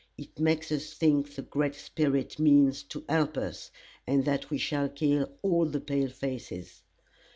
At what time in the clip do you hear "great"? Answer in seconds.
1.43-1.75